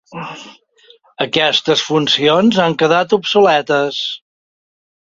[1.27, 4.05] Aquestes funcions han quedat obsoletes.